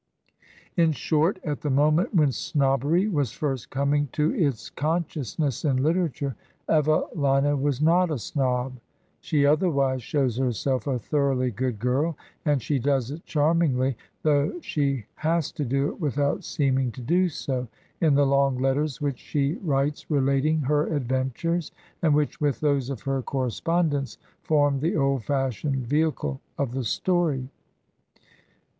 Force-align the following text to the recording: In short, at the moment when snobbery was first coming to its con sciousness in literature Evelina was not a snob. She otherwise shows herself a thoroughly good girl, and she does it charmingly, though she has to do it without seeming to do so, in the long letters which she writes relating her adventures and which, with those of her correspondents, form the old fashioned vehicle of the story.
In 0.75 0.93
short, 0.93 1.37
at 1.43 1.61
the 1.61 1.69
moment 1.69 2.15
when 2.15 2.31
snobbery 2.31 3.07
was 3.07 3.31
first 3.33 3.69
coming 3.69 4.07
to 4.13 4.33
its 4.33 4.71
con 4.71 5.03
sciousness 5.03 5.63
in 5.63 5.77
literature 5.83 6.35
Evelina 6.67 7.55
was 7.55 7.83
not 7.83 8.09
a 8.09 8.17
snob. 8.17 8.79
She 9.19 9.45
otherwise 9.45 10.01
shows 10.01 10.37
herself 10.37 10.87
a 10.87 10.97
thoroughly 10.97 11.51
good 11.51 11.77
girl, 11.77 12.17
and 12.43 12.63
she 12.63 12.79
does 12.79 13.11
it 13.11 13.25
charmingly, 13.27 13.95
though 14.23 14.59
she 14.61 15.05
has 15.17 15.51
to 15.51 15.63
do 15.65 15.89
it 15.89 16.01
without 16.01 16.43
seeming 16.43 16.91
to 16.93 17.01
do 17.03 17.29
so, 17.29 17.67
in 17.99 18.15
the 18.15 18.25
long 18.25 18.57
letters 18.57 19.01
which 19.01 19.19
she 19.19 19.53
writes 19.61 20.09
relating 20.09 20.61
her 20.61 20.87
adventures 20.95 21.71
and 22.01 22.15
which, 22.15 22.41
with 22.41 22.59
those 22.59 22.89
of 22.89 23.03
her 23.03 23.21
correspondents, 23.21 24.17
form 24.41 24.79
the 24.79 24.95
old 24.95 25.23
fashioned 25.23 25.85
vehicle 25.85 26.41
of 26.57 26.71
the 26.71 26.83
story. 26.85 27.49